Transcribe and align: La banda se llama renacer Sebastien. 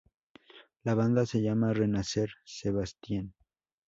La 0.81 0.95
banda 0.95 1.27
se 1.27 1.43
llama 1.43 1.73
renacer 1.75 2.31
Sebastien. 2.43 3.35